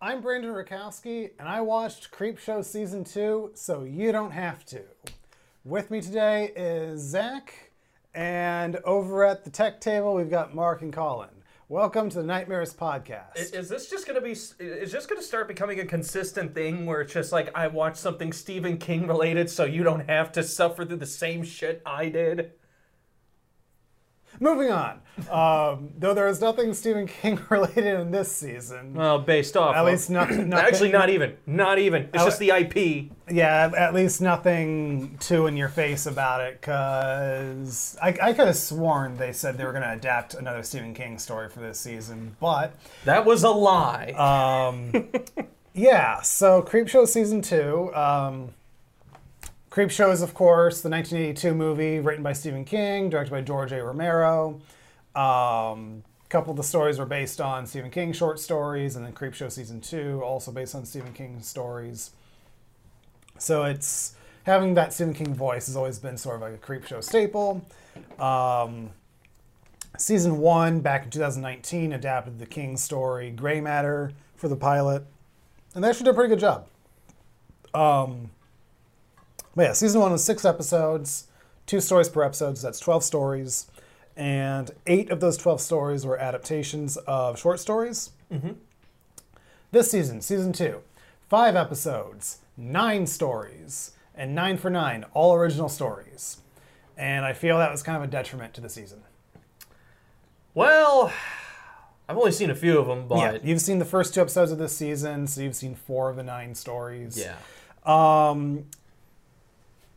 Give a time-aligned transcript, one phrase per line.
[0.00, 4.82] I'm Brandon Rakowski, and I watched Creepshow Season 2, so you don't have to.
[5.64, 7.72] With me today is Zach,
[8.14, 11.30] and over at the tech table, we've got Mark and Colin.
[11.68, 13.36] Welcome to the Nightmares Podcast.
[13.36, 14.30] Is, is this just gonna be?
[14.30, 18.32] Is this gonna start becoming a consistent thing where it's just like I watched something
[18.32, 22.52] Stephen King related, so you don't have to suffer through the same shit I did?
[24.40, 25.00] Moving on.
[25.28, 28.94] Um, though there is nothing Stephen King related in this season.
[28.94, 29.74] Well, based off.
[29.74, 30.52] At of- least not, nothing.
[30.52, 31.36] Actually, not even.
[31.44, 32.08] Not even.
[32.14, 33.10] It's just the IP.
[33.28, 38.56] Yeah, at least nothing too in your face about it, because I, I could have
[38.56, 42.36] sworn they said they were going to adapt another Stephen King story for this season.
[42.40, 44.12] But, That was a lie.
[44.12, 45.08] um,
[45.74, 47.92] yeah, so Creepshow Season 2.
[47.94, 48.54] Um,
[49.70, 53.82] Creepshow is, of course, the 1982 movie written by Stephen King, directed by George A.
[53.82, 54.60] Romero.
[55.14, 59.12] Um, a couple of the stories were based on Stephen King short stories, and then
[59.12, 62.12] Creepshow Season 2, also based on Stephen King stories.
[63.36, 67.04] So it's having that Stephen King voice has always been sort of like a Creepshow
[67.04, 67.62] staple.
[68.18, 68.90] Um,
[69.98, 75.04] season 1, back in 2019, adapted the King story Gray Matter for the pilot,
[75.74, 76.66] and they actually did a pretty good job.
[77.74, 78.30] Um,
[79.58, 81.26] but yeah, season one was six episodes,
[81.66, 83.66] two stories per episode, so that's 12 stories.
[84.16, 88.10] And eight of those 12 stories were adaptations of short stories.
[89.72, 90.82] This season, season two,
[91.28, 96.36] five episodes, nine stories, and nine for nine, all original stories.
[96.96, 99.02] And I feel that was kind of a detriment to the season.
[100.54, 101.12] well,
[102.08, 104.52] I've only seen a few of them, yeah, but you've seen the first two episodes
[104.52, 107.18] of this season, so you've seen four of the nine stories.
[107.18, 107.34] yeah.
[107.84, 108.66] Um,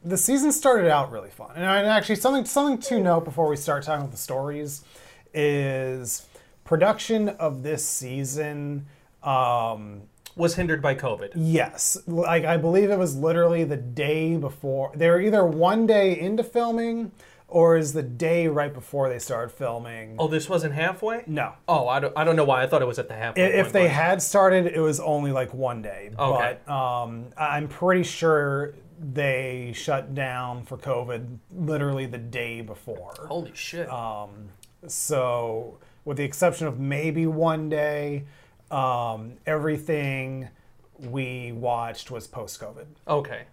[0.04, 3.84] the season started out really fun, and actually something something to note before we start
[3.84, 4.84] talking about the stories
[5.34, 6.26] is
[6.64, 8.86] production of this season.
[9.24, 10.04] Um,
[10.36, 11.32] Was hindered by COVID.
[11.36, 14.92] yes, like I believe it was literally the day before.
[14.96, 17.12] They were either one day into filming,
[17.48, 20.16] or is the day right before they started filming.
[20.18, 21.24] Oh, this wasn't halfway.
[21.28, 22.14] No, Oh, I don't.
[22.18, 22.64] I don't know why.
[22.64, 23.44] I thought it was at the halfway.
[23.44, 26.12] if point, they but- had started, it was only like one day.
[26.18, 26.58] Okay.
[26.66, 33.14] But um, I'm pretty sure they shut down for COVID literally the day before.
[33.28, 33.90] Holy shit.
[34.88, 38.26] So, with the exception of maybe one day,
[38.70, 40.50] um, everything
[41.00, 42.86] we watched was post COVID.
[43.08, 43.44] okay.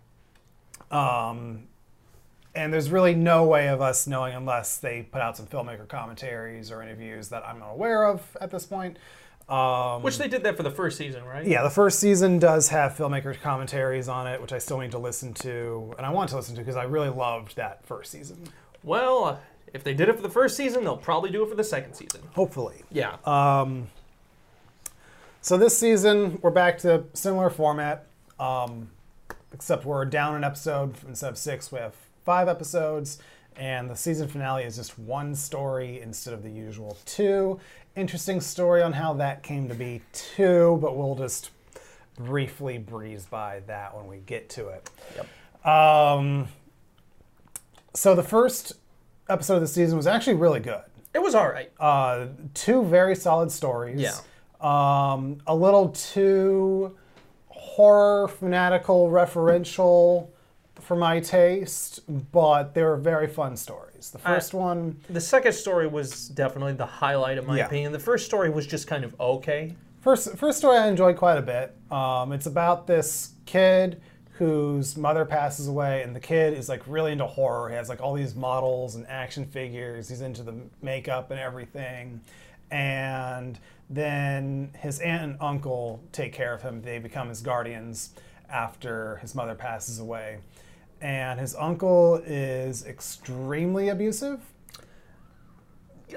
[2.55, 6.73] And there's really no way of us knowing unless they put out some filmmaker commentaries
[6.73, 8.97] or interviews that I'm not aware of at this point.
[9.49, 11.47] Um, Which they did that for the first season, right?
[11.47, 14.99] Yeah, the first season does have filmmakers' commentaries on it, which I still need to
[14.99, 18.43] listen to, and I want to listen to because I really loved that first season.
[18.83, 19.41] Well,
[19.73, 21.95] if they did it for the first season, they'll probably do it for the second
[21.95, 22.21] season.
[22.35, 22.83] Hopefully.
[22.91, 23.17] Yeah.
[25.41, 28.07] So this season, we're back to similar format,
[28.39, 28.91] um,
[29.53, 31.73] except we're down an episode instead of six.
[31.73, 31.95] We have
[32.25, 33.19] five episodes,
[33.57, 37.61] and the season finale is just one story instead of the usual two.
[37.99, 41.51] Interesting story on how that came to be too, but we'll just
[42.17, 44.89] briefly breeze by that when we get to it.
[45.17, 45.67] Yep.
[45.67, 46.47] Um,
[47.95, 48.75] so the first
[49.29, 50.83] episode of the season was actually really good.
[51.13, 51.73] It was all right.
[51.81, 54.01] Uh, two very solid stories.
[54.01, 54.15] Yeah.
[54.61, 56.97] Um, a little too
[57.49, 60.29] horror fanatical referential
[60.81, 62.01] for my taste,
[62.33, 64.11] but they were very fun stories.
[64.11, 67.67] The first one, the second story was definitely the highlight in my Yeah.
[67.67, 67.93] opinion.
[67.93, 69.75] The first story was just kind of okay.
[70.01, 71.77] first first story I enjoyed quite a bit.
[71.91, 74.01] Um, it's about this kid
[74.35, 77.69] whose mother passes away, and the kid is like really into horror.
[77.69, 80.09] He has like all these models and action figures.
[80.09, 82.21] He's into the makeup and everything,
[82.71, 83.59] and
[83.91, 86.81] then his aunt and uncle take care of him.
[86.83, 88.11] They become his guardians
[88.49, 90.39] after his mother passes away,
[91.01, 94.41] and his uncle is extremely abusive.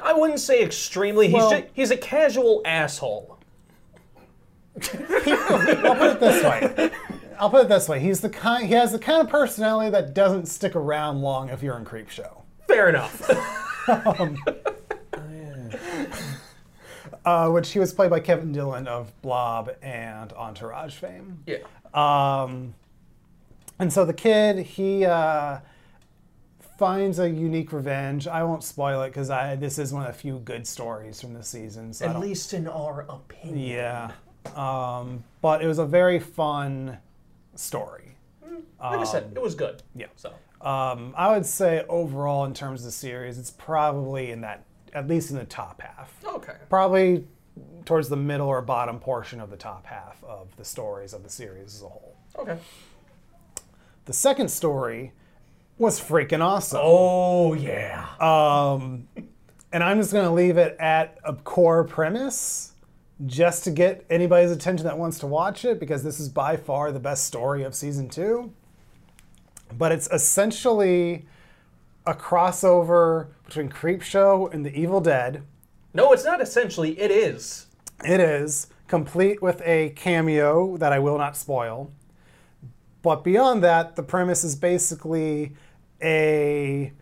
[0.02, 1.28] I wouldn't say extremely.
[1.28, 3.38] He's Well- just, he's a casual asshole.
[4.82, 6.92] I'll put it this way.
[7.38, 8.00] I'll put it this way.
[8.00, 8.66] He's the kind.
[8.68, 12.42] He has the kind of personality that doesn't stick around long if you're in Creepshow.
[12.68, 13.30] Fair enough.
[17.24, 21.44] Uh, which he was played by Kevin Dillon of Blob and Entourage fame.
[21.46, 21.58] yeah.
[21.94, 22.74] Um,
[23.82, 25.58] and so the kid, he uh,
[26.78, 28.28] finds a unique revenge.
[28.28, 29.28] I won't spoil it because
[29.60, 31.92] this is one of the few good stories from the season.
[31.94, 33.58] So At least in our opinion.
[33.68, 34.12] yeah.
[34.56, 36.98] Um, but it was a very fun
[37.56, 38.16] story.
[38.80, 39.84] Like I said, it was good.
[39.96, 40.08] yeah.
[40.16, 40.30] So
[40.62, 44.64] Um, I would say overall, in terms of the series, it's probably in that,
[44.94, 46.14] at least in the top half.
[46.26, 46.56] okay.
[46.70, 47.28] Probably
[47.86, 51.30] towards the middle or bottom portion of the top half of the stories of the
[51.30, 52.16] series as a whole.
[52.38, 52.58] Okay.
[54.12, 55.14] The second story
[55.78, 56.82] was freaking awesome.
[56.84, 58.10] Oh yeah.
[58.20, 59.08] Um,
[59.72, 62.74] and I'm just going to leave it at a core premise
[63.26, 66.92] just to get anybody's attention that wants to watch it because this is by far
[66.92, 68.52] the best story of season two.
[69.78, 71.26] But it's essentially
[72.06, 75.44] a crossover between Creepshow and The Evil Dead.
[75.94, 77.00] no, it's not essentially.
[77.00, 77.68] It is.
[78.04, 81.94] It is complete with a cameo that I will not spoil.
[83.02, 85.54] But beyond that, the premise is basically
[86.02, 86.94] a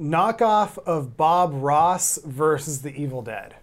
[0.00, 3.56] knockoff of Bob Ross versus the Evil Dead.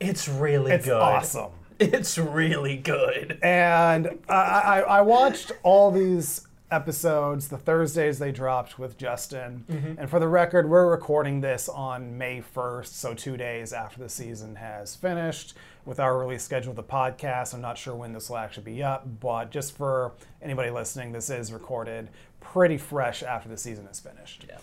[0.00, 0.76] It's really good.
[0.76, 1.00] It's good.
[1.00, 1.52] awesome.
[1.80, 3.38] It's really good.
[3.42, 9.64] And I, I, I watched all these episodes the Thursdays they dropped with Justin.
[9.70, 9.94] Mm-hmm.
[9.98, 14.10] And for the record, we're recording this on May 1st, so two days after the
[14.10, 15.54] season has finished.
[15.86, 18.82] With our release schedule of the podcast, I'm not sure when this will actually be
[18.82, 20.12] up, but just for
[20.42, 22.10] anybody listening, this is recorded
[22.40, 24.46] pretty fresh after the season is finished.
[24.48, 24.58] Yeah.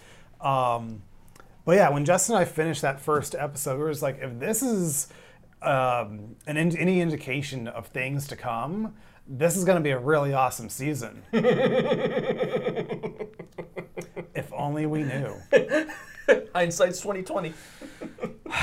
[0.75, 1.01] Um,
[1.65, 4.39] but yeah, when Justin and I finished that first episode, we were just like, if
[4.39, 5.07] this is
[5.61, 8.93] um, an in- any indication of things to come,
[9.27, 11.23] this is going to be a really awesome season.
[11.33, 11.43] if
[14.53, 15.35] only we knew
[16.55, 17.53] Hindsight's twenty twenty.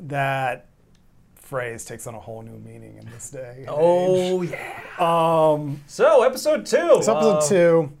[0.00, 0.66] that
[1.48, 3.64] phrase takes on a whole new meaning in this day.
[3.66, 4.80] Oh yeah.
[4.98, 7.02] Um, So episode two.
[7.02, 7.92] So episode Uh, two,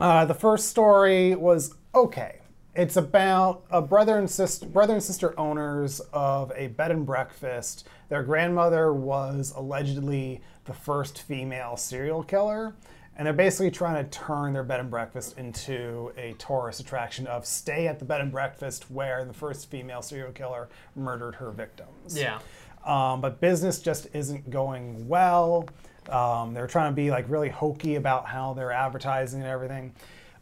[0.00, 2.40] uh, the first story was okay.
[2.74, 7.86] It's about a brother and sister, brother and sister owners of a bed and breakfast.
[8.08, 12.74] Their grandmother was allegedly the first female serial killer,
[13.16, 17.46] and they're basically trying to turn their bed and breakfast into a tourist attraction of
[17.46, 22.18] stay at the bed and breakfast where the first female serial killer murdered her victims.
[22.18, 22.40] Yeah.
[22.84, 25.68] Um, but business just isn't going well.
[26.10, 29.94] Um, they're trying to be like really hokey about how they're advertising and everything.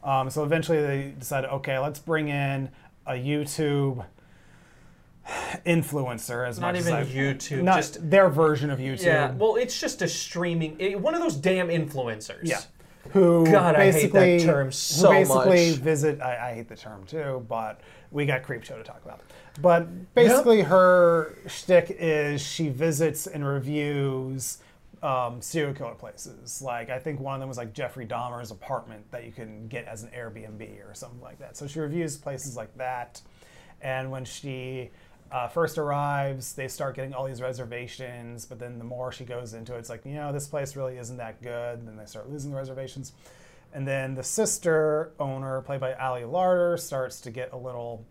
[0.02, 2.68] Um, so eventually they decided, okay, let's bring in
[3.06, 4.04] a YouTube
[5.64, 9.04] influencer as Not much even as I- YouTube, not just- their version of YouTube.
[9.04, 9.30] Yeah.
[9.32, 11.00] Well, it's just a streaming.
[11.00, 12.40] one of those damn influencers.
[12.42, 12.60] Yeah.
[13.10, 15.80] Who God, I hate that basically term so who basically much.
[15.80, 16.20] visit.
[16.20, 19.20] I, I hate the term too, but we got Creepshow to talk about.
[19.60, 24.58] But basically, her shtick is she visits and reviews
[25.02, 26.62] um, serial killer places.
[26.62, 29.86] Like I think one of them was like Jeffrey Dahmer's apartment that you can get
[29.86, 31.56] as an Airbnb or something like that.
[31.56, 33.20] So she reviews places like that,
[33.80, 34.90] and when she
[35.32, 39.54] uh, first arrives, they start getting all these reservations, but then the more she goes
[39.54, 41.78] into it, it's like, you know, this place really isn't that good.
[41.78, 43.12] And then they start losing the reservations.
[43.72, 48.04] And then the sister owner, played by Ali Larter, starts to get a little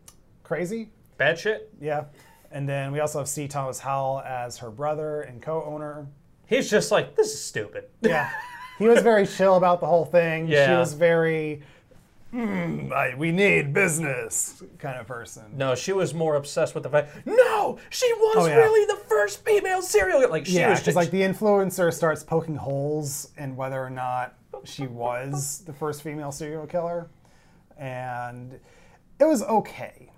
[0.43, 0.89] crazy.
[1.17, 1.71] Bad shit.
[1.79, 2.05] Yeah.
[2.51, 3.47] And then we also have C.
[3.47, 6.07] Thomas Howell as her brother and co owner.
[6.47, 7.85] He's just like, this is stupid.
[8.01, 8.29] Yeah.
[8.79, 10.47] he was very chill about the whole thing.
[10.47, 10.67] Yeah.
[10.67, 11.61] She was very,
[12.31, 15.43] "Hmm, I- we need business kind of person.
[15.57, 17.25] No, she was more obsessed with the fact.
[17.25, 18.55] No, she was Oh, yeah.
[18.55, 20.31] really the first female serial killer.
[20.31, 23.89] Like she yeah, was because just like the influencer starts poking holes in whether or
[23.89, 27.09] not she was the first female serial killer,
[27.77, 28.59] and
[29.19, 30.11] it was okay.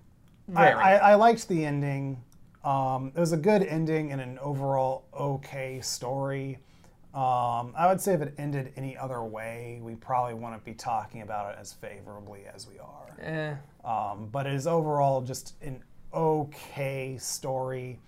[0.55, 0.75] I, Very.
[0.75, 2.21] I, I liked the ending.
[2.63, 6.59] Um, it was a good ending and an overall okay story.
[7.13, 11.21] Um, I would say if it ended any other way, we probably wouldn't be talking
[11.21, 13.15] about it as favorably as we are.
[13.21, 13.53] Eh.
[13.87, 17.99] Um, but it is overall just an okay story.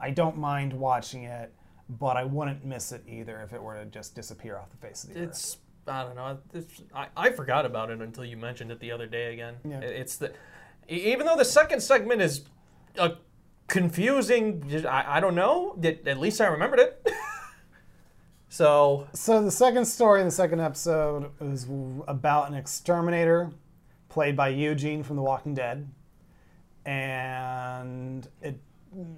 [0.00, 1.52] I don't mind watching it,
[1.90, 5.04] but I wouldn't miss it either if it were to just disappear off the face
[5.04, 5.28] of the earth.
[5.28, 6.38] It's I don't know.
[6.54, 9.56] It's, I, I forgot about it until you mentioned it the other day again.
[9.68, 9.80] Yeah.
[9.80, 10.32] It- It's the
[10.88, 12.44] even though the second segment is
[12.96, 13.12] a
[13.66, 14.84] confusing.
[14.88, 15.78] I, I don't know.
[15.82, 17.06] At least I remembered it.
[18.48, 21.66] so So the second story in the second episode is
[22.06, 23.50] about an exterminator
[24.08, 25.88] played by Eugene from The Walking Dead,
[26.84, 28.60] and it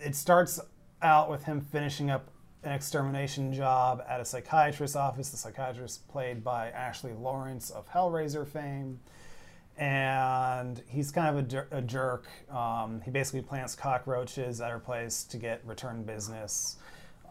[0.00, 0.60] it starts
[1.02, 2.30] out with him finishing up
[2.62, 5.30] an extermination job at a psychiatrist's office.
[5.30, 9.00] The psychiatrist played by Ashley Laurence of Hellraiser fame.
[9.78, 12.26] And he's kind of a, a jerk.
[12.50, 16.76] Um, he basically plants cockroaches at her place to get return business.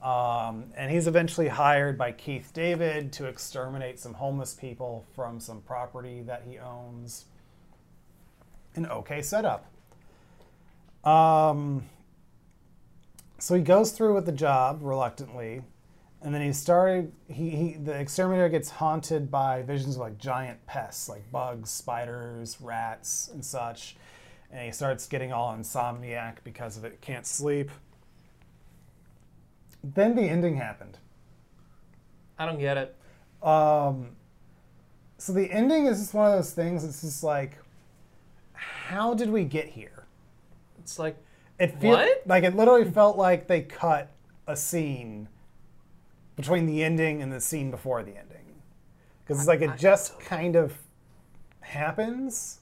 [0.03, 5.61] Um, and he's eventually hired by Keith David to exterminate some homeless people from some
[5.61, 7.25] property that he owns.
[8.75, 9.65] An okay setup.
[11.03, 11.83] Um,
[13.39, 15.63] so he goes through with the job reluctantly,
[16.21, 17.11] and then he started.
[17.27, 22.57] He, he the exterminator gets haunted by visions of like giant pests, like bugs, spiders,
[22.61, 23.95] rats, and such.
[24.51, 27.69] and he starts getting all insomniac because of it, can't sleep.
[29.83, 30.97] Then the ending happened.
[32.37, 32.95] I don't get it.
[33.41, 34.09] Um,
[35.17, 36.83] so the ending is just one of those things.
[36.83, 37.57] It's just like,
[38.53, 40.05] how did we get here?
[40.79, 41.17] It's like
[41.59, 42.23] It feel, What?
[42.25, 44.09] like it literally felt like they cut
[44.47, 45.27] a scene
[46.35, 48.45] between the ending and the scene before the ending,
[49.23, 50.73] because it's like it just kind of
[51.59, 52.59] happens.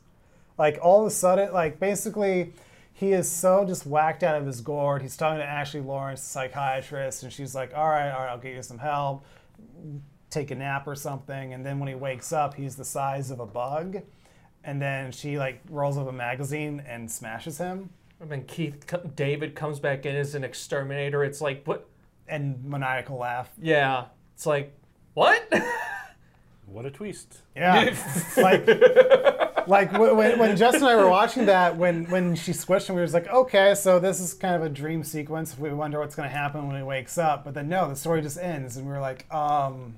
[0.57, 2.53] Like all of a sudden, like basically,
[2.97, 5.03] he is so just whacked out of his gourd.
[5.03, 8.39] He's talking to Ashley Laurence, the psychiatrist, and she's like, "All right, all right, I'll
[8.39, 9.23] get you some help.
[10.31, 13.39] Take a nap or something." And then when he wakes up, he's the size of
[13.39, 14.01] a bug.
[14.63, 17.91] And then she like rolls up a magazine and smashes him.
[18.19, 18.83] and then Keith
[19.15, 21.23] David comes back in as an exterminator.
[21.23, 21.87] It's like what?
[22.27, 23.49] and maniacal laugh.
[23.61, 24.05] Yeah.
[24.33, 24.73] It's like
[25.13, 25.47] what?
[26.69, 27.43] What a twist.
[27.55, 27.95] Yeah,
[28.37, 28.65] like
[29.67, 33.01] like when, when Justin and I were watching that, when when she squished him, we
[33.01, 35.57] was like, okay, so this is kind of a dream sequence.
[35.57, 38.21] We wonder what's going to happen when he wakes up, but then no, the story
[38.21, 39.95] just ends, and we were like, um.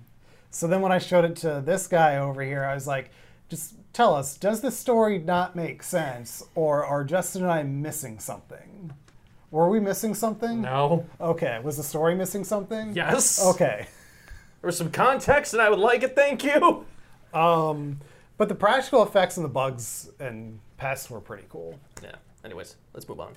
[0.51, 3.11] So then when I showed it to this guy over here, I was like,
[3.49, 8.19] just tell us, does this story not make sense, or are Justin and I missing
[8.19, 8.93] something?
[9.51, 10.61] Were we missing something?
[10.61, 11.05] no.
[11.19, 12.95] Okay, was the story missing something?
[12.95, 13.43] Yes.
[13.45, 13.87] Okay.
[14.61, 16.15] There was some context, and I would like it.
[16.15, 16.85] Thank you.
[17.33, 17.99] Um,
[18.39, 21.77] but the practical effects and the bugs and pests were pretty cool.
[22.01, 22.15] Yeah.
[22.43, 23.33] Anyways, let's move on.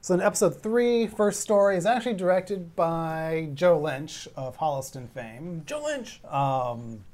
[0.00, 5.64] So in episode three, first story is actually directed by Joe Lynch of Holliston fame.
[5.66, 6.20] Joe Lynch.
[6.24, 7.04] Um,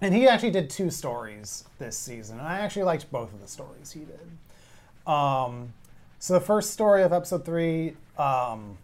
[0.00, 2.38] and he actually did two stories this season.
[2.38, 5.10] And I actually liked both of the stories he did.
[5.12, 5.72] Um,
[6.20, 8.78] so the first story of episode three um,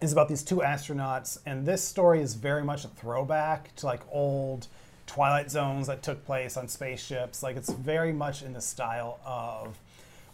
[0.00, 4.00] is about these two astronauts, and this story is very much a throwback to like
[4.10, 4.68] old
[5.10, 7.42] Twilight Zones that took place on spaceships.
[7.42, 9.76] Like it's very much in the style of.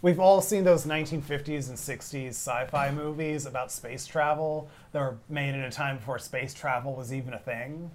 [0.03, 5.55] We've all seen those 1950s and 60s sci-fi movies about space travel that were made
[5.55, 7.89] in a time before space travel was even a thing.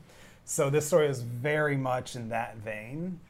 [0.45, 3.21] So this story is very much in that vein.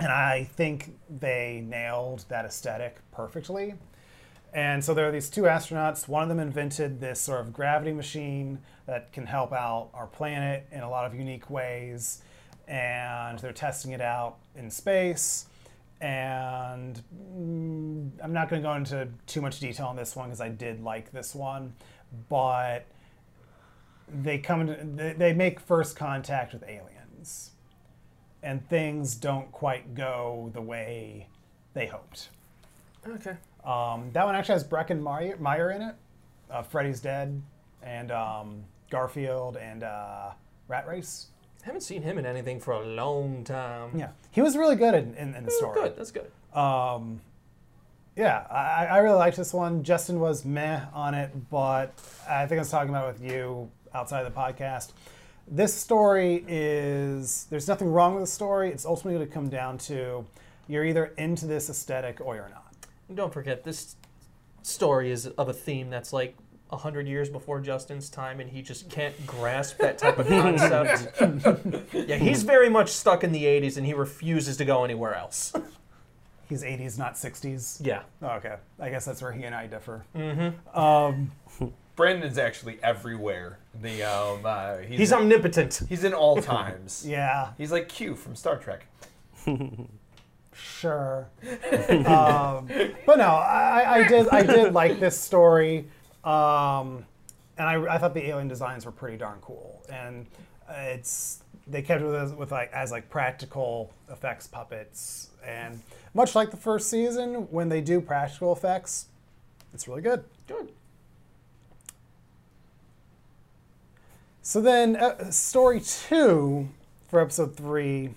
[0.00, 3.74] And I think they nailed that aesthetic perfectly.
[4.54, 6.08] And so there are these two astronauts.
[6.08, 10.66] One of them invented this sort of gravity machine that can help out our planet
[10.72, 12.22] in a lot of unique ways.
[12.68, 15.46] And they're testing it out in space.
[16.00, 20.40] And mm, I'm not going to go into too much detail on this one because
[20.40, 21.74] I did like this one.
[22.28, 22.86] But
[24.08, 27.52] they come they- they make first contact with aliens.
[28.42, 31.28] And things don't quite go the way
[31.74, 32.28] they hoped.
[33.06, 33.36] Okay.
[33.64, 35.94] Um, that one actually has Breckin Meyer, Meyer in it.
[36.50, 37.42] Uh, Freddy's Dead
[37.82, 40.30] and um, Garfield and uh,
[40.68, 41.26] Rat Race.
[41.66, 43.98] Haven't seen him in anything for a long time.
[43.98, 45.80] Yeah, he was really good in, in, in the story.
[45.80, 45.96] good.
[45.96, 46.30] That's good.
[46.56, 47.20] Um,
[48.16, 49.82] yeah, I, I really liked this one.
[49.82, 51.92] Justin was meh on it, but
[52.28, 54.92] I think I was talking about it with you outside of the podcast.
[55.48, 58.70] This story is there's nothing wrong with the story.
[58.70, 60.24] It's ultimately going to come down to
[60.68, 62.74] you're either into this aesthetic or you're not.
[63.08, 63.96] And don't forget, this
[64.62, 66.36] story is of a theme that's like
[66.70, 71.20] a hundred years before Justin's time, and he just can't grasp that type of concept.
[71.92, 75.52] yeah, he's very much stuck in the '80s, and he refuses to go anywhere else.
[76.48, 77.84] He's 80s, not 60s.
[77.84, 78.02] yeah.
[78.22, 80.04] Oh, okay, I guess that's where he and I differ.
[80.14, 80.78] Mm-hmm.
[80.78, 81.32] Um,
[81.96, 83.58] Brandon's actually everywhere.
[83.82, 85.82] The um, uh, he's He's omnipotent.
[85.88, 87.04] he's in all times.
[87.08, 88.86] yeah, He's like Q from Star Trek.
[90.52, 91.28] sure.
[92.06, 92.68] um,
[93.06, 95.88] but no, I, I did I did like this story,
[96.26, 97.06] um,
[97.56, 100.26] and I, I thought the alien designs were pretty darn cool, and
[100.68, 105.80] it's they kept it with, with like as like practical effects puppets, and
[106.14, 109.06] much like the first season, when they do practical effects,
[109.72, 110.24] it's really good.
[110.46, 110.72] Good.
[114.42, 116.68] So then, uh, story two
[117.08, 118.10] for episode three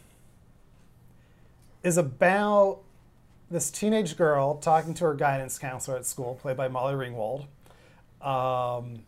[1.84, 2.80] is about
[3.50, 7.46] this teenage girl talking to her guidance counselor at school, played by Molly Ringwald.
[8.22, 9.04] Um,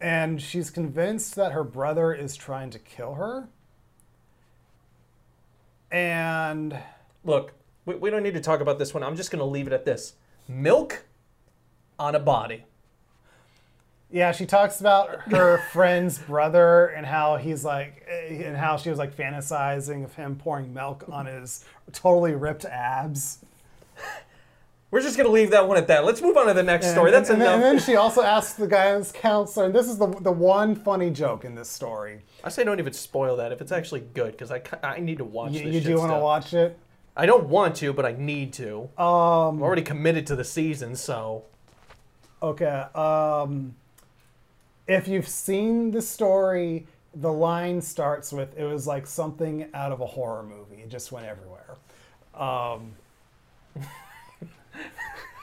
[0.00, 3.48] and she's convinced that her brother is trying to kill her.
[5.90, 6.76] And
[7.26, 7.52] Look,
[7.84, 9.02] we, we don't need to talk about this one.
[9.02, 10.14] I'm just going to leave it at this:
[10.48, 11.04] milk
[11.98, 12.64] on a body.
[14.08, 18.88] Yeah, she talks about her friend's brother and how he's like, eh, and how she
[18.88, 23.44] was like fantasizing of him pouring milk on his totally ripped abs.
[24.96, 26.06] We're just going to leave that one at that.
[26.06, 27.10] Let's move on to the next story.
[27.10, 27.56] That's and, enough.
[27.56, 31.10] And then she also asks the guidance counselor, and this is the the one funny
[31.10, 32.22] joke in this story.
[32.42, 35.24] I say don't even spoil that if it's actually good because I, I need to
[35.26, 36.78] watch You, this you shit do want to watch it?
[37.14, 38.88] I don't want to, but I need to.
[38.96, 39.06] Um,
[39.56, 41.44] I'm already committed to the season, so
[42.42, 42.84] Okay.
[42.94, 43.74] Um,
[44.86, 50.00] if you've seen the story, the line starts with "It was like something out of
[50.00, 50.82] a horror movie.
[50.82, 51.76] It just went everywhere."
[52.34, 52.94] Um,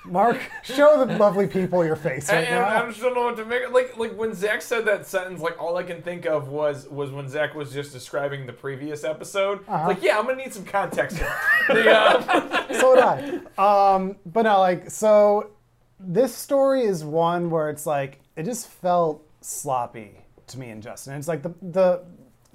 [0.06, 2.88] Mark, show the lovely people your face right And, and I now.
[2.90, 3.72] just don't know what to make.
[3.72, 7.12] Like, like when Zach said that sentence, like all I can think of was was
[7.12, 9.62] when Zach was just describing the previous episode.
[9.62, 9.88] It's Uh-huh.
[9.88, 11.18] Like, yeah, I'm gonna need some context.
[11.18, 11.34] here.
[11.70, 13.94] the, uh, so did I.
[13.96, 15.52] Um, but no, like, so
[16.00, 21.14] this story is one where it's like it just felt sloppy to me and Justin.
[21.14, 22.04] It's like the the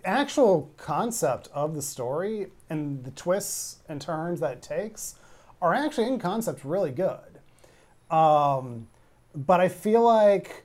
[0.04, 5.14] actual concept of the story and the twists and turns that it takes
[5.60, 7.18] are actually in concept really good.
[8.10, 8.88] Um,
[9.34, 10.64] but I feel like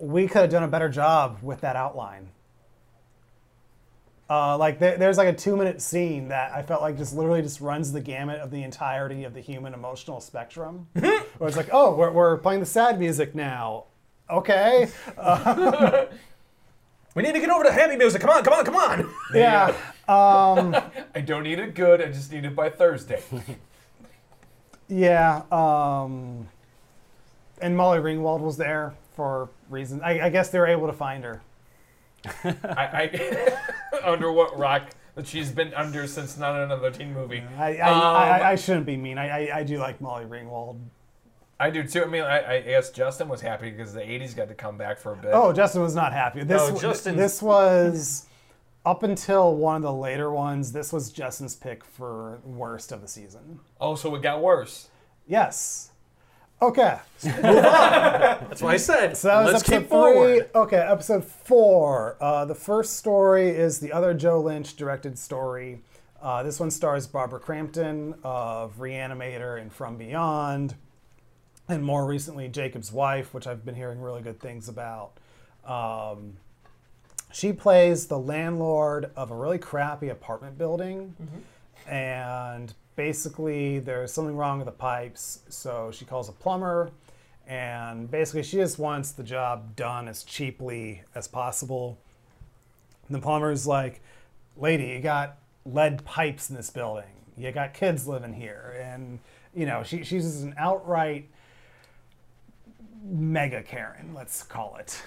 [0.00, 2.30] we could have done a better job with that outline.
[4.28, 7.42] Uh, like there, there's like a two minute scene that I felt like just literally
[7.42, 10.86] just runs the gamut of the entirety of the human emotional spectrum.
[10.92, 13.84] where it's like, oh, we're, we're playing the sad music now.
[14.30, 14.88] Okay.
[17.14, 18.22] we need to get over to happy music.
[18.22, 19.10] Come on, come on, come on.
[19.34, 19.74] Yeah.
[20.08, 20.74] Um,
[21.14, 22.00] I don't need it good.
[22.00, 23.22] I just need it by Thursday.
[24.88, 25.42] Yeah.
[25.50, 26.48] Um,
[27.60, 30.02] and Molly Ringwald was there for reasons.
[30.02, 31.42] I, I guess they were able to find her.
[32.44, 33.10] I,
[33.92, 37.42] I under what rock that she's been under since not another teen movie.
[37.58, 39.18] I, I, Um, I, I shouldn't be mean.
[39.18, 40.78] I, I, I do like Molly Ringwald.
[41.60, 42.02] I do too.
[42.02, 44.98] I mean, I, I guess Justin was happy because the '80s got to come back
[44.98, 45.30] for a bit.
[45.32, 46.42] Oh, Justin was not happy.
[46.42, 48.26] This No, Justin- this was
[48.84, 50.72] up until one of the later ones.
[50.72, 53.60] This was Justin's pick for worst of the season.
[53.80, 54.88] Oh, so it got worse.
[55.26, 55.90] Yes.
[56.60, 56.98] Okay.
[57.22, 59.16] That's what I said.
[59.16, 60.50] So that was Let's episode keep forward.
[60.54, 62.16] Okay, episode four.
[62.20, 65.80] Uh, the first story is the other Joe Lynch directed story.
[66.22, 70.74] Uh, this one stars Barbara Crampton of Reanimator and From Beyond,
[71.68, 75.12] and more recently Jacob's Wife, which I've been hearing really good things about.
[75.66, 76.38] Um,
[77.34, 81.16] she plays the landlord of a really crappy apartment building,
[81.88, 86.92] and basically there's something wrong with the pipes, so she calls a plumber,
[87.48, 91.98] and basically she just wants the job done as cheaply as possible.
[93.08, 94.00] And the plumber's like,
[94.56, 97.10] "Lady, you got lead pipes in this building.
[97.36, 99.18] You got kids living here, and
[99.52, 101.28] you know she, she's just an outright
[103.02, 105.02] mega Karen, let's call it."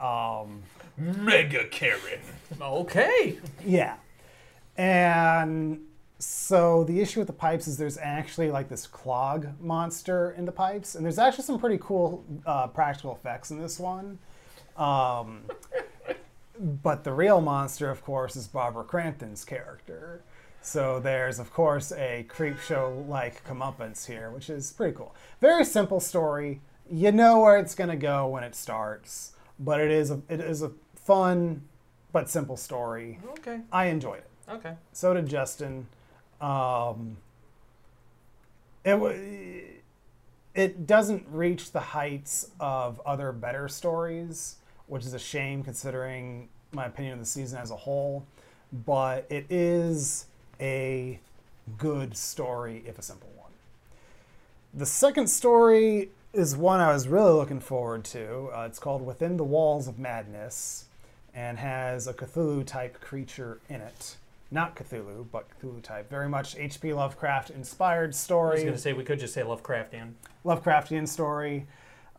[0.00, 0.62] Um,
[0.96, 2.20] Mega Karen.
[2.60, 3.38] Okay.
[3.64, 3.96] Yeah.
[4.76, 5.80] And
[6.18, 10.52] so the issue with the pipes is there's actually like this clog monster in the
[10.52, 14.18] pipes, and there's actually some pretty cool uh, practical effects in this one.
[14.76, 15.42] Um,
[16.82, 20.22] but the real monster, of course, is Barbara Crampton's character.
[20.62, 25.14] So there's, of course, a creep show like comeuppance here, which is pretty cool.
[25.40, 26.62] Very simple story.
[26.90, 30.40] You know where it's going to go when it starts, but it is a, it
[30.40, 30.70] is a
[31.04, 31.62] fun
[32.12, 33.18] but simple story.
[33.38, 33.60] Okay.
[33.72, 34.30] I enjoyed it.
[34.48, 34.74] Okay.
[34.92, 35.86] So did Justin.
[36.40, 37.16] Um,
[38.84, 39.12] it wa
[40.54, 46.86] it doesn't reach the heights of other better stories, which is a shame considering my
[46.86, 48.24] opinion of the season as a whole.
[48.72, 50.26] But it is
[50.60, 51.18] a
[51.78, 53.50] good story, if a simple one.
[54.72, 58.50] The second story is one I was really looking forward to.
[58.54, 60.86] Uh, it's called Within the Walls of Madness
[61.34, 64.16] and has a Cthulhu type creature in it.
[64.50, 66.08] Not Cthulhu, but Cthulhu type.
[66.08, 66.92] Very much H.P.
[66.92, 68.50] Lovecraft inspired story.
[68.50, 70.12] I was going to say we could just say Lovecraftian.
[70.44, 71.66] Lovecraftian story.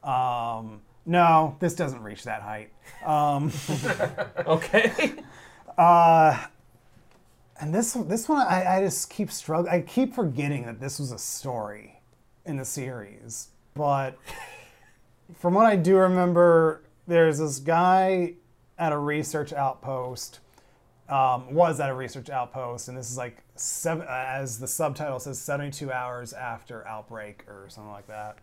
[0.03, 2.71] Um, no, this doesn't reach that height.
[3.05, 3.51] Um,
[4.47, 5.13] Okay.
[5.77, 9.73] and this this one, I, I just keep struggling.
[9.73, 11.99] I keep forgetting that this was a story
[12.45, 13.49] in the series.
[13.75, 14.17] But
[15.39, 18.33] from what I do remember, there's this guy
[18.77, 20.39] at a research outpost.
[21.07, 25.37] Um, was at a research outpost, and this is like seven, as the subtitle says,
[25.37, 28.39] 72 hours after outbreak or something like that.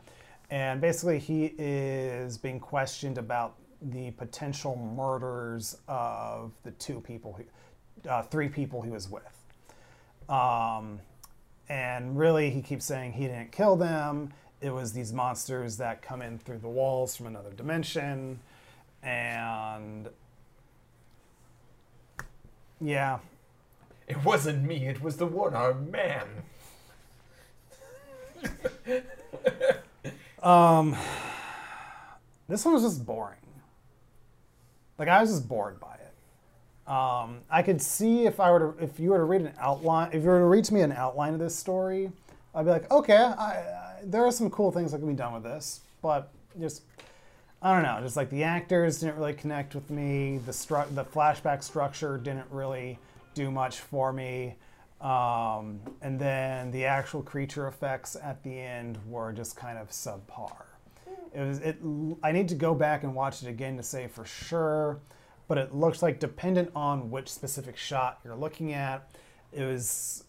[0.48, 8.08] And basically, he is being questioned about the potential murders of the two people, he,
[8.08, 9.44] uh, three people he was with.
[10.28, 11.00] Um,
[11.68, 14.32] and really, he keeps saying he didn't kill them.
[14.60, 18.38] It was these monsters that come in through the walls from another dimension.
[19.02, 20.08] And
[22.82, 23.18] yeah,
[24.08, 24.86] It wasn't me.
[24.86, 26.26] It was the one-armed man.
[30.42, 30.96] um,
[32.48, 33.38] this one was just boring.
[34.98, 36.90] Like, I was just bored by it.
[36.90, 40.08] Um, I could see if I were to, if you were to read an outline,
[40.12, 42.10] if you were to read to me an outline of this story,
[42.54, 45.32] I'd be like, okay, I, I, there are some cool things that can be done
[45.32, 46.82] with this, but just
[47.62, 50.38] I don't know, just like the actors didn't really connect with me.
[50.38, 52.98] The stru- the flashback structure didn't really
[53.34, 54.56] do much for me.
[55.00, 60.64] Um, and then the actual creature effects at the end were just kind of subpar.
[61.32, 61.78] It was it.
[62.22, 64.98] I need to go back and watch it again to say for sure,
[65.46, 69.08] but it looks like dependent on which specific shot you're looking at,
[69.52, 70.24] it was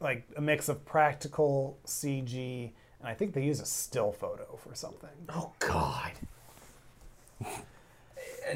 [0.00, 4.74] like a mix of practical CG and I think they use a still photo for
[4.74, 5.10] something.
[5.28, 6.12] Oh God.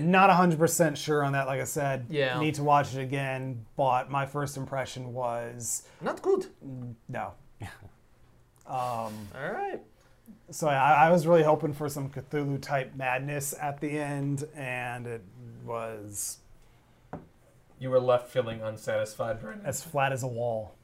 [0.01, 2.07] Not 100% sure on that, like I said.
[2.09, 2.41] Yeah.
[2.41, 6.47] Need to watch it again, but my first impression was Not good.
[7.09, 7.33] no.
[8.65, 9.81] Um, All right.
[10.51, 15.07] So I, I was really hoping for some Cthulhu type madness at the end, and
[15.07, 15.23] it
[15.67, 16.39] was
[17.81, 19.67] You were left feeling unsatisfied, Brendan.
[19.67, 20.77] as flat as a wall.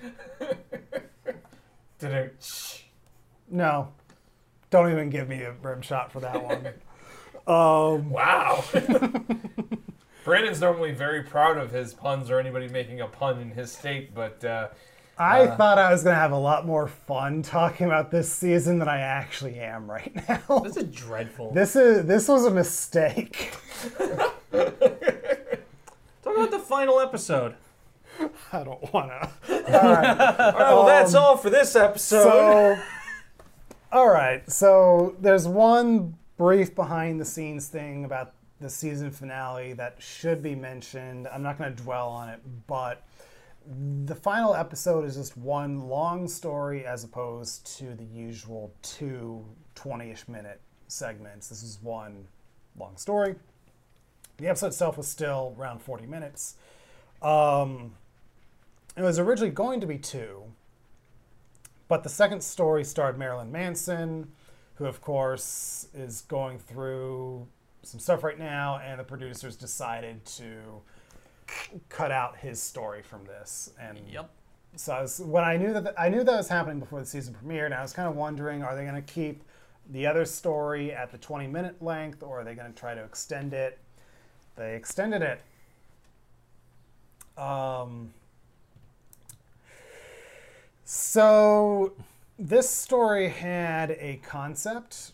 [1.98, 2.82] Did it?
[3.50, 3.88] No.
[4.72, 6.66] Don't even give me a rim shot for that one.
[7.46, 8.64] um, Wow.
[10.24, 14.14] Brandon's normally very proud of his puns or anybody making a pun in his state,
[14.14, 14.68] but uh,
[15.18, 18.78] I thought I was going to have a lot more fun talking about this season
[18.78, 20.60] than I actually am right now.
[20.60, 21.52] This is dreadful.
[21.52, 23.52] This is this was a mistake.
[23.98, 24.34] Talk
[26.24, 27.56] about the final episode.
[28.52, 29.30] I don't want to.
[29.48, 30.18] All right.
[30.18, 32.22] All right, well, that's all for this episode.
[32.22, 32.78] So,
[33.92, 34.50] all right.
[34.50, 40.54] So there's one brief behind the scenes thing about the season finale that should be
[40.54, 41.28] mentioned.
[41.28, 43.06] I'm not going to dwell on it, but
[44.06, 49.44] the final episode is just one long story as opposed to the usual two
[49.76, 51.48] 20-ish minute segments.
[51.48, 52.26] This is one
[52.78, 53.34] long story.
[54.38, 56.56] The episode itself was still around 40 minutes.
[57.20, 57.92] Um,
[58.96, 60.42] it was originally going to be two,
[61.92, 64.32] but the second story starred Marilyn Manson,
[64.76, 67.46] who, of course, is going through
[67.82, 70.80] some stuff right now, and the producers decided to
[71.90, 73.74] cut out his story from this.
[73.78, 74.30] And Yep.
[74.74, 77.34] so I was, when I knew that I knew that was happening before the season
[77.34, 79.42] premiered, and I was kind of wondering, are they going to keep
[79.90, 83.04] the other story at the 20 minute length, or are they going to try to
[83.04, 83.78] extend it?
[84.56, 85.42] They extended it.
[87.38, 88.14] Um,
[90.94, 91.94] so
[92.38, 95.12] this story had a concept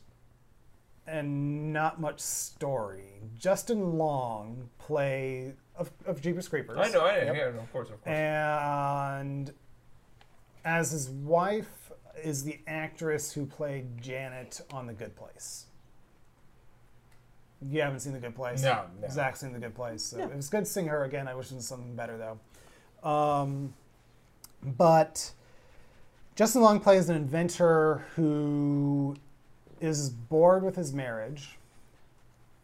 [1.07, 3.21] and not much story.
[3.38, 6.77] Justin Long play of, of Jeepers Creepers.
[6.77, 7.37] I know, I know, Yep.
[7.37, 8.12] yeah, no, of course, of course.
[8.12, 9.53] And
[10.64, 11.93] as his wife
[12.25, 15.67] is the actress who played Janet on The Good Place.
[17.62, 18.64] You haven't seen The Good Place?
[18.64, 19.09] No, no.
[19.09, 20.03] Zach's seen The Good Place.
[20.03, 21.29] So It was good seeing her again.
[21.29, 23.09] I wish it was something better, though.
[23.09, 23.75] Um,
[24.61, 25.31] but
[26.38, 29.16] Justin Long plays an inventor who
[29.81, 31.59] is bored with his marriage.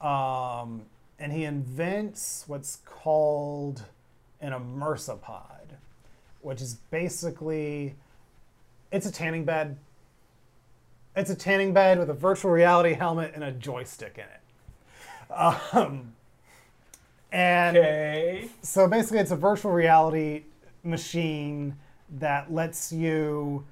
[0.01, 0.83] Um,
[1.19, 3.83] and he invents what's called
[4.41, 5.77] an immersopod,
[6.43, 7.97] which is basically
[8.93, 9.77] it's a tanning bed.
[11.17, 15.35] It's a tanning bed with a virtual reality helmet and a joystick in it.
[15.37, 16.13] Um,
[17.33, 18.49] and Okay.
[18.63, 20.45] so basically, it's a virtual reality
[20.85, 21.75] machine
[22.19, 23.65] that lets you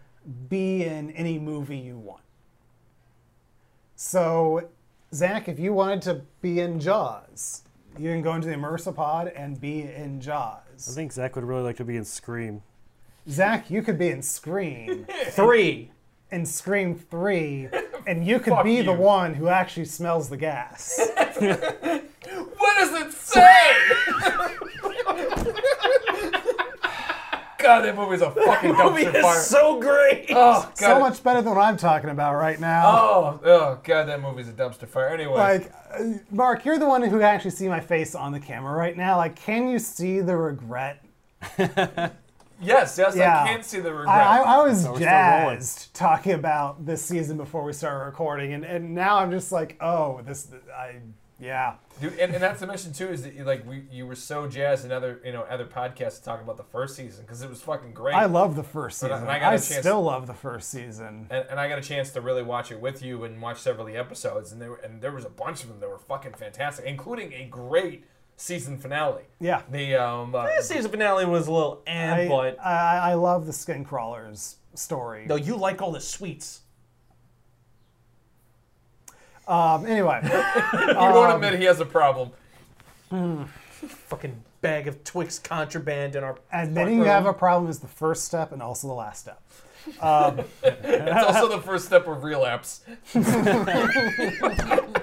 [0.48, 2.22] be in any movie you want.
[3.96, 4.68] So,
[5.14, 7.62] Zach, if you wanted to be in Jaws,
[7.98, 10.88] you can go into the Immersopod and be in Jaws.
[10.90, 12.62] I think Zach would really like to be in Scream.
[13.28, 15.92] Zach, you could be in Scream, Three.
[16.32, 17.68] in Scream 3,
[18.06, 18.98] and you could Fuck be the you.
[18.98, 21.00] one who actually smells the gas.
[22.56, 23.76] What does it say?
[27.62, 29.40] God, that movie's a fucking Movie dumpster is fire.
[29.40, 30.26] so great.
[30.30, 30.76] oh, God.
[30.76, 32.82] so much better than what I'm talking about right now.
[32.86, 35.08] Oh, oh, God, that movie's a dumpster fire.
[35.08, 38.40] Anyway, Like, uh, Mark, you're the one who can actually see my face on the
[38.40, 39.16] camera right now.
[39.16, 41.04] Like, can you see the regret?
[41.58, 43.42] yes, yes, Yeah.
[43.42, 44.08] I can see the regret.
[44.16, 45.58] I, I, I was So we're still rolling.
[45.58, 49.76] jazzed talking about this season before we started recording, and, and now I'm just like,
[49.80, 50.96] oh, this, I,
[51.42, 51.74] yeah.
[52.00, 53.08] Dude, and, and that's the mission too.
[53.08, 56.22] Is that you, like we, you were so jazzed in other, you know, other podcasts
[56.24, 58.14] talking about the first season because it was fucking great.
[58.14, 59.22] I love the first But I- season.
[59.28, 61.26] and I I, got a chance- still love the first season.
[61.30, 63.86] and, and I got a chance to really watch it with you and watch several
[63.86, 66.32] of the episodes, and there and there was a bunch of them that were fucking
[66.34, 68.04] fantastic, including a great
[68.36, 69.24] season finale.
[69.38, 69.62] Yeah.
[69.70, 73.46] The um, uh, This season finale was a little eh, I, but I, I love
[73.46, 75.26] the Skin Crawlers story.
[75.26, 76.61] no, you like all the sweets.
[79.48, 80.20] Um, anyway,
[80.72, 82.30] you won't admit he has a problem.
[83.82, 86.38] Fucking bag of Twix contraband in our.
[86.52, 89.42] Admitting you have a problem is the first step and also the last step.
[90.62, 92.84] It's also the first step of relapse.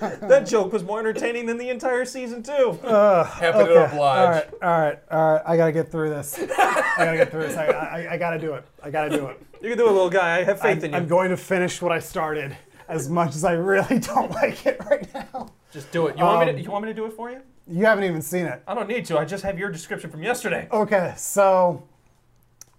[0.20, 2.78] That joke was more entertaining than the entire season two.
[2.82, 3.92] Happy to oblige.
[3.92, 5.42] All right, all right, all right.
[5.46, 6.38] I gotta get through this.
[6.38, 7.56] I gotta get through this.
[7.56, 8.64] I, I, I gotta do it.
[8.82, 9.40] I gotta do it.
[9.60, 10.38] You can do it, little guy.
[10.38, 10.96] I have faith I'm, in you.
[10.96, 12.56] I'm going to finish what I started,
[12.88, 15.50] as much as I really don't like it right now.
[15.72, 16.16] Just do it.
[16.16, 16.62] You want me Um, to?
[16.62, 17.40] You want me to do it for you?
[17.66, 18.62] You haven't even seen it.
[18.66, 19.18] I don't need to.
[19.18, 20.68] I just have your description from yesterday.
[20.72, 21.82] Okay, so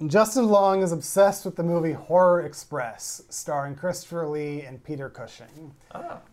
[0.08, 5.74] Justin Long is obsessed with the movie Horror Express, starring Christopher Lee and Peter Cushing.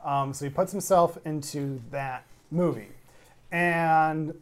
[0.04, 2.90] Um, so he puts himself into that movie.
[3.50, 4.34] And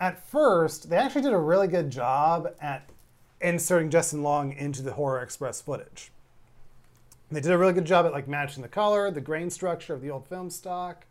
[0.00, 2.88] at first, they actually did a really good job at
[3.40, 6.12] inserting Justin Long into the Horror Express footage.
[7.28, 10.00] They did a really good job at like matching the color, the grain structure of
[10.00, 11.06] the old film stock.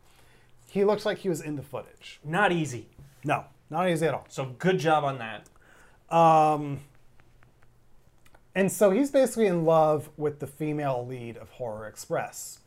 [0.69, 2.21] He looks like he was in the footage.
[2.23, 2.87] Not easy.
[3.25, 4.25] No, not easy at all.
[4.29, 6.15] So good job on that.
[6.15, 6.81] Um,
[8.59, 12.59] and so he's basically in love with the female lead of Horror Express.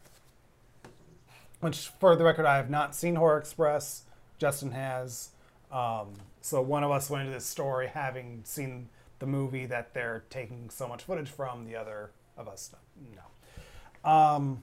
[1.60, 4.04] Which, for the record, I have not seen Horror Express.
[4.38, 5.32] Justin has.
[5.70, 10.24] Um, so one of us went into this story having seen the movie that they're
[10.30, 11.66] taking so much footage from.
[11.66, 12.74] The other of us,
[13.14, 14.10] no.
[14.10, 14.62] Um,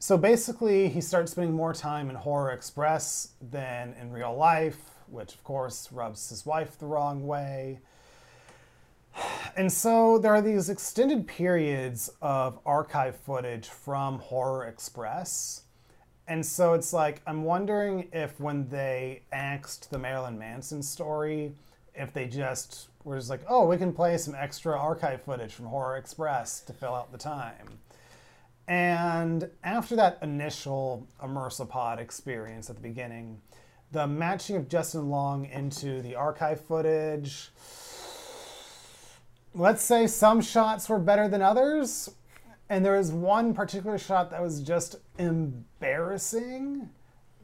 [0.00, 5.34] so basically, he starts spending more time in Horror Express than in real life, which
[5.34, 7.78] of course rubs his wife the wrong way.
[9.56, 15.62] And so there are these extended periods of archive footage from Horror Express.
[16.28, 21.54] And so it's like, I'm wondering if when they axed the Marilyn Manson story,
[21.94, 25.66] if they just were just like, oh, we can play some extra archive footage from
[25.66, 27.80] Horror Express to fill out the time.
[28.68, 33.40] And after that initial Immersopod experience at the beginning,
[33.90, 37.50] the matching of Justin Long into the archive footage,
[39.54, 42.10] let's say some shots were better than others.
[42.68, 46.88] And there was one particular shot that was just embarrassing.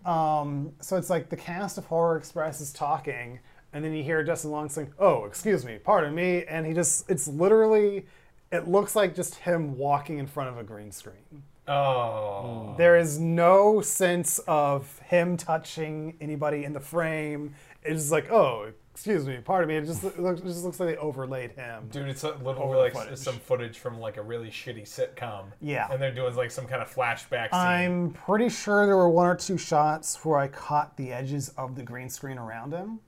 [0.04, 3.40] Um, so it's like the cast of Horror Express is talking,
[3.72, 7.28] and then you hear Justin Long saying, "Oh, excuse me, pardon me," and he just—it's
[7.28, 8.06] literally,
[8.50, 11.42] it looks like just him walking in front of a green screen.
[11.66, 12.74] Oh.
[12.78, 17.54] There is no sense of him touching anybody in the frame.
[17.82, 19.76] It's just like, oh, excuse me, pardon me.
[19.76, 21.88] It just looks, it just looks like they overlaid him.
[21.92, 23.16] Dude, it's a little Over like footage.
[23.16, 25.52] some footage from like a really shitty sitcom.
[25.60, 25.86] Yeah.
[25.88, 27.60] And they're doing like some kind of flashback scene.
[27.60, 31.76] I'm pretty sure there were one or two shots where I caught the edges of
[31.76, 32.98] the green screen around him.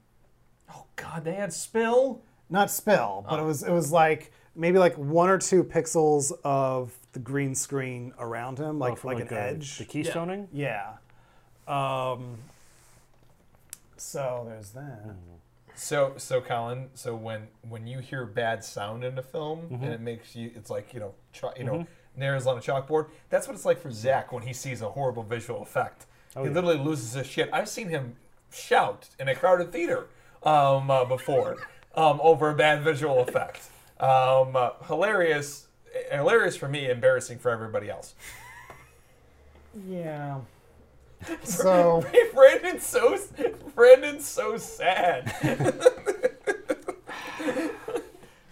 [0.73, 2.23] Oh God, they had spill.
[2.49, 6.97] Not spill, but it was it was like maybe like one or two pixels of
[7.15, 9.79] the green screen around him, like Oh, for like, an edge.
[9.79, 10.47] The keystoning?
[10.53, 10.93] Yeah.
[11.67, 12.37] Um.
[13.97, 15.17] So there's that.
[15.81, 19.83] So, so Colin, so when when you hear bad sound in a film Mm-hmm.
[19.85, 23.07] and it makes you, it's like you know, cho- you know, nails on a chalkboard.
[23.31, 26.05] That's what it's like for Zach when he sees a horrible visual effect.
[26.35, 26.51] he yeah.
[26.51, 27.49] literally loses his shit.
[27.51, 28.17] I've seen him
[28.53, 30.09] shout in a crowded theater
[30.43, 31.57] um, uh, before
[31.95, 33.71] um, over a bad visual effect.
[33.99, 35.67] Um, uh, hilarious,
[36.13, 38.15] hilarious for me, embarrassing for everybody else.
[39.89, 40.41] Yeah.
[41.43, 42.05] So
[42.35, 43.19] Brandon's so
[43.75, 45.35] Brandon's so sad.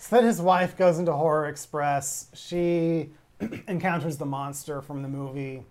[0.01, 2.29] So then his wife goes into Horror Express.
[2.33, 3.11] She
[3.69, 5.65] encounters the monster from the movie.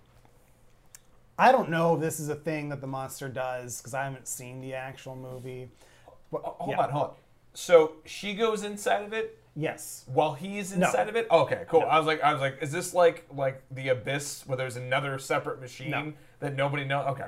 [1.40, 4.28] I don't know if this is a thing that the monster does because I haven't
[4.28, 5.70] seen the actual movie.
[6.32, 6.82] But, Hold yeah.
[6.84, 7.12] on, hold on.
[7.56, 10.06] So she goes inside of it Yes.
[10.06, 10.86] while he's No.
[10.86, 11.26] inside of it.
[11.32, 11.82] Okay, cool.
[11.82, 15.18] I was like, I was like, is this like like the abyss where there's another
[15.18, 16.14] separate machine No.
[16.42, 17.08] that nobody knows?
[17.08, 17.26] Okay.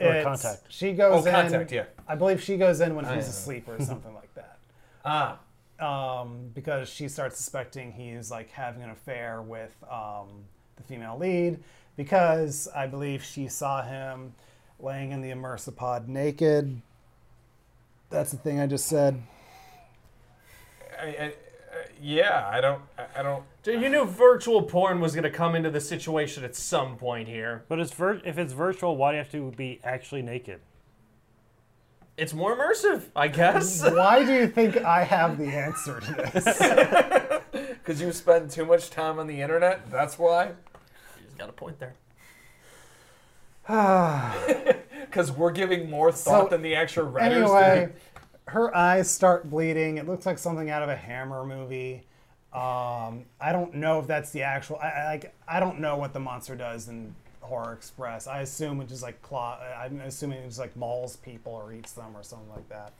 [0.00, 0.62] Or It's- Contact.
[0.68, 1.34] She goes Oh, in.
[1.34, 1.84] Contact, yeah.
[2.06, 4.58] I believe she goes in when he's asleep or something like that.
[5.06, 5.38] Ah.
[5.80, 10.44] um, because she starts suspecting he's like having an affair with um,
[10.76, 11.62] the female lead
[11.96, 14.34] because I believe she saw him
[14.80, 16.80] laying in the immersopod naked.
[18.10, 19.22] That's the thing I just said.
[21.00, 21.34] I, I,
[22.04, 23.42] yeah, I don't, I, I don't.
[23.62, 27.64] Dude, you knew virtual porn was gonna come into the situation at some point here.
[27.68, 30.60] But it's vir- if it's virtual, why do you have to be actually naked?
[32.16, 33.82] It's more immersive, I guess.
[33.90, 37.40] Why do you think I have the answer to this?
[37.84, 39.90] Because you spend too much time on the internet.
[39.90, 40.52] That's why.
[41.22, 41.94] He's got a point there.
[45.04, 47.38] Because we're giving more thought So, than the actual writers.
[47.42, 48.13] anyway, do.
[48.46, 49.98] Her eyes start bleeding.
[49.98, 52.04] It looks like something out of a Hammer movie.
[52.52, 54.78] Um, I don't know if that's the actual.
[54.82, 55.34] I, I like.
[55.48, 58.26] I don't know what the monster does in Horror Express.
[58.26, 59.58] I assume it just like claw.
[59.78, 62.92] I'm assuming it just like mauls people or eats them or something like that.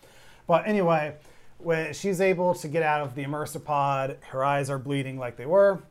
[0.47, 1.15] But anyway,
[1.59, 5.37] when she's able to get out of the immersive pod, her eyes are bleeding like
[5.37, 5.83] they were.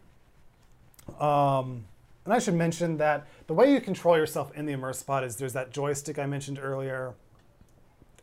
[1.20, 1.86] Um,
[2.26, 5.36] and I should mention that the way you control yourself in the immersive pod is
[5.36, 7.14] there's that joystick I mentioned earlier,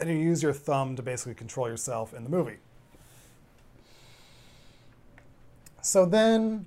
[0.01, 2.59] and you use your thumb to basically control yourself in the movie.
[5.83, 6.67] So then,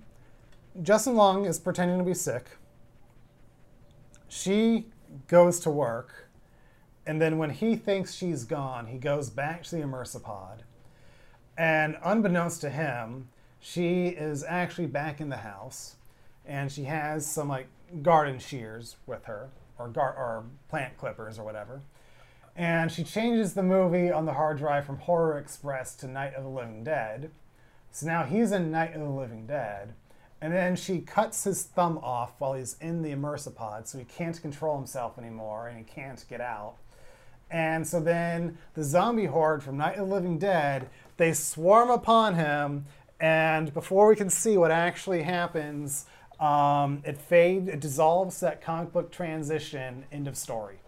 [0.82, 2.46] Justin Long is pretending to be sick.
[4.28, 4.88] She
[5.28, 6.30] goes to work,
[7.06, 10.64] and then when he thinks she's gone, he goes back to the immersive pod.
[11.56, 15.96] And unbeknownst to him, she is actually back in the house,
[16.46, 17.68] and she has some like
[18.02, 21.82] garden shears with her, or gar- or plant clippers or whatever.
[22.56, 26.44] And she changes the movie on the hard drive from Horror Express to Night of
[26.44, 27.32] the Living Dead.
[27.92, 29.94] So now he's in Night of the Living Dead.
[30.40, 34.04] And then she cuts his thumb off while he's in the immersive pod, so he
[34.04, 36.76] can't control himself anymore and he can't get out.
[37.50, 42.36] And so then the zombie horde from Night of the Living Dead, they swarm upon
[42.36, 42.86] him,
[43.20, 46.08] and before we can see what actually happens,
[46.40, 50.04] um, it fade, it dissolves that comic book transition.
[50.12, 50.80] End of story.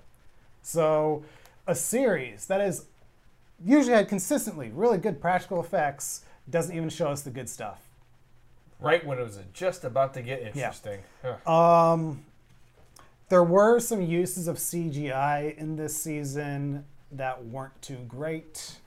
[0.62, 1.24] So
[1.68, 2.86] a series that is
[3.64, 7.82] usually had consistently really good practical effects doesn't even show us the good stuff.
[8.80, 11.00] Right when it was just about to get interesting.
[11.24, 11.52] Huh.
[11.52, 12.26] Um,
[13.30, 18.78] there were some uses of CGI in this season that weren't too great.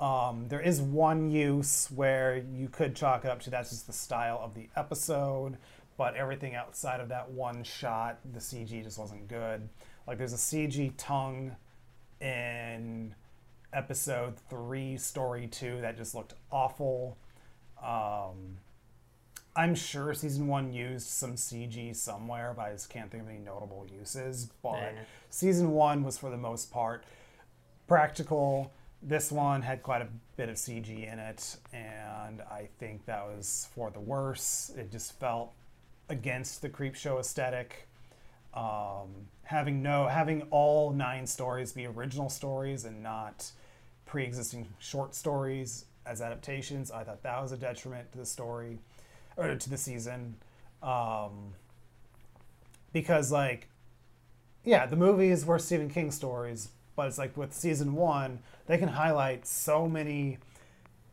[0.00, 3.92] Um, there is one use where you could chalk it up to that's just the
[3.92, 5.56] style of the episode,
[5.96, 9.68] but everything outside of that one shot, the CG just wasn't good.
[10.06, 11.56] Like there's a CG tongue
[12.20, 13.14] in
[13.72, 17.16] episode three, story two, that just looked awful.
[17.82, 18.58] Um,
[19.54, 23.38] I'm sure season one used some CG somewhere, but I just can't think of any
[23.38, 24.46] notable uses.
[24.62, 25.04] But Yeah.
[25.30, 27.04] season one was for the most part
[27.86, 28.72] practical.
[29.02, 33.68] This one had quite a bit of CG in it, and I think that was
[33.74, 34.70] for the worse.
[34.76, 35.52] It just felt
[36.08, 37.88] against the Creepshow aesthetic.
[38.54, 43.52] Um, having no having all nine stories be original stories and not
[44.04, 48.78] pre-existing short stories as adaptations, I thought that was a detriment to the story
[49.36, 50.36] or to the season.
[50.82, 51.54] Um,
[52.92, 53.68] because like
[54.64, 58.88] yeah, the movies were Stephen King stories, but it's like with season one, they can
[58.88, 60.38] highlight so many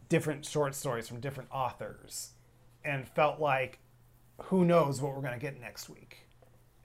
[0.09, 2.31] different short stories from different authors,
[2.83, 3.77] and felt like
[4.45, 6.22] who knows what we're gonna get next week.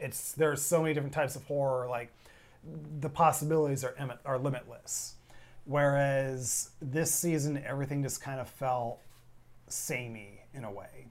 [0.00, 2.12] It's there's so many different types of horror, like
[3.00, 5.14] the possibilities are are limitless.
[5.64, 9.00] Whereas this season, everything just kind of felt
[9.68, 11.08] samey in a way.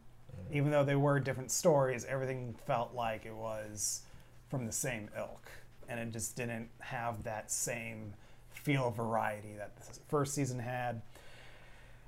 [0.51, 4.01] Even though they were different stories, everything felt like it was
[4.49, 5.51] from the same ilk,
[5.89, 8.13] and it just didn't have that same
[8.49, 11.01] feel of variety that the first season had.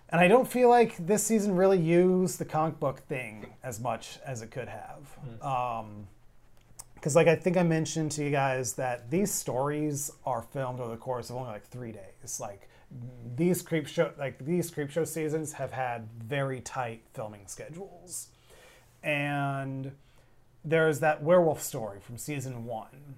[0.09, 4.17] And I don't feel like this season really used the comic book thing as much
[4.25, 5.17] as it could have.
[5.41, 6.07] Um,
[6.99, 10.91] because like I think I mentioned to you guys that these stories are filmed over
[10.91, 12.39] the course of only like three days.
[12.39, 12.67] Like
[13.37, 18.27] these Creepshow like these Creepshow seasons have had very tight filming schedules,
[19.01, 19.91] and
[20.65, 23.15] there's that werewolf story from season one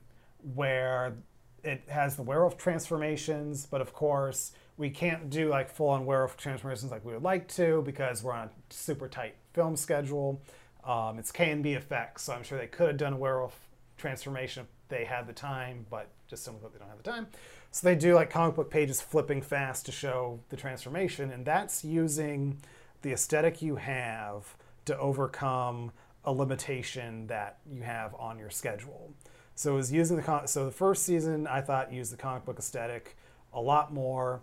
[0.54, 1.15] where
[1.63, 6.38] it has the werewolf transformations, but of course we can't do like full on werewolf
[6.38, 10.39] transformations like we would like to because we're on a super tight film schedule.
[10.84, 13.60] Um, it's KNB effects, so I'm sure they could have done a werewolf
[14.01, 17.27] transformation if they had the time, but just simply put, they don't have the time.
[17.71, 21.85] So they do like comic book pages flipping fast to show the transformation, and that's
[21.85, 22.57] using
[23.01, 25.91] the aesthetic you have to overcome
[26.25, 29.13] a limitation that you have on your schedule.
[29.55, 32.45] So it was using the con- so the first season I thought used the comic
[32.45, 33.15] book aesthetic
[33.53, 34.41] a lot more,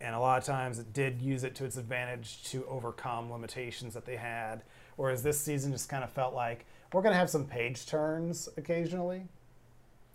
[0.00, 3.94] and a lot of times it did use it to its advantage to overcome limitations
[3.94, 4.62] that they had.
[4.96, 8.48] Whereas this season just kind of felt like we're going to have some page turns
[8.56, 9.22] occasionally,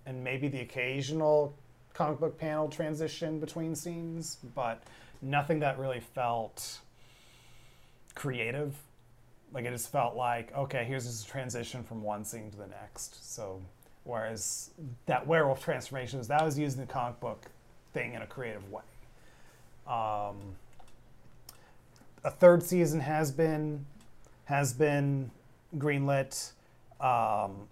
[0.06, 1.56] and maybe the occasional
[1.94, 4.84] comic book panel transition between scenes, but
[5.22, 6.80] nothing that really felt
[8.16, 8.76] creative.
[9.54, 13.34] Like it just felt like, okay, here's this transition from one scene to the next.
[13.34, 13.62] So,
[14.06, 14.72] whereas
[15.06, 17.46] that werewolf transformations, that was using the comic book
[17.94, 18.84] thing in a creative way.
[19.88, 20.56] Um,
[22.24, 23.86] a third season has been
[24.46, 25.32] has been
[25.78, 26.52] greenlit.
[27.02, 27.68] Um,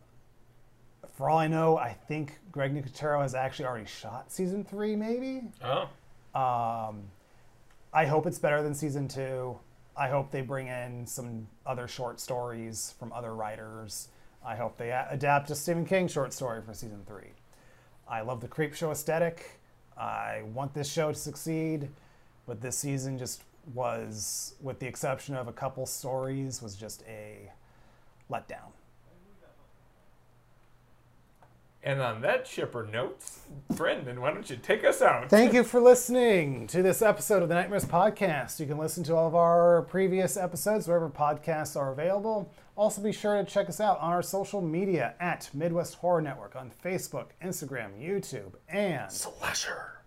[1.14, 5.44] for all I know, I think Greg Nicotero has actually already shot season three, maybe.
[5.64, 5.90] Oh.
[6.40, 7.04] Um,
[7.94, 9.58] I hope it's better than season two.
[9.98, 14.08] I hope they bring in some other short stories from other writers.
[14.46, 17.34] I hope they a- adapt a Stephen King short story for season three.
[18.08, 19.60] I love the Creepshow aesthetic.
[19.98, 21.90] I want this show to succeed,
[22.48, 27.52] but this season just was, with the exception of a couple stories, was just a
[28.32, 28.72] letdown.
[31.82, 33.22] And on that chipper note,
[33.70, 35.30] Brendan, why don't you take us out?
[35.30, 38.60] Thank you for listening to this episode of the Nightmares Podcast.
[38.60, 42.52] You can listen to all of our previous episodes wherever podcasts are available.
[42.76, 46.58] Also, be sure to check us out on our social media at Midwest Horror Network
[46.58, 49.99] on Facebook, Instagram, YouTube, and Slasher.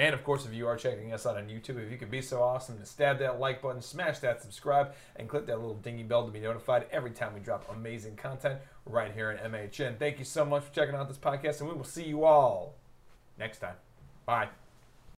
[0.00, 2.22] And of course, if you are checking us out on YouTube, if you could be
[2.22, 6.04] so awesome to stab that like button, smash that subscribe, and click that little dingy
[6.04, 9.98] bell to be notified every time we drop amazing content right here in MHN.
[9.98, 12.76] Thank you so much for checking out this podcast, and we will see you all
[13.38, 13.74] next time.
[14.24, 14.48] Bye.